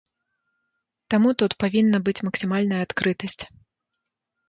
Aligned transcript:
Таму 1.15 1.29
тут 1.43 1.51
павінна 1.65 1.97
быць 2.09 2.23
максімальная 2.31 2.83
адкрытасць. 2.89 3.41